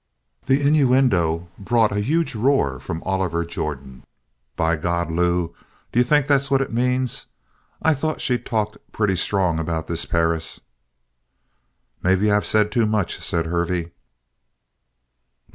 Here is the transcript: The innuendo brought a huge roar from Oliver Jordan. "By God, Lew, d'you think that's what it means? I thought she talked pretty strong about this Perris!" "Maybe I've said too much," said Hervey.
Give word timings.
The 0.47 0.63
innuendo 0.65 1.47
brought 1.59 1.91
a 1.91 1.99
huge 1.99 2.33
roar 2.33 2.79
from 2.79 3.03
Oliver 3.03 3.45
Jordan. 3.45 4.03
"By 4.55 4.75
God, 4.75 5.11
Lew, 5.11 5.53
d'you 5.91 6.03
think 6.03 6.25
that's 6.25 6.49
what 6.49 6.59
it 6.59 6.73
means? 6.73 7.27
I 7.83 7.93
thought 7.93 8.19
she 8.19 8.39
talked 8.39 8.79
pretty 8.91 9.15
strong 9.15 9.59
about 9.59 9.85
this 9.85 10.05
Perris!" 10.07 10.61
"Maybe 12.01 12.31
I've 12.31 12.47
said 12.47 12.71
too 12.71 12.87
much," 12.87 13.19
said 13.21 13.45
Hervey. 13.45 13.91